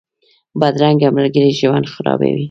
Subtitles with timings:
[0.59, 2.33] بدرنګه ملګري ژوند خرابوي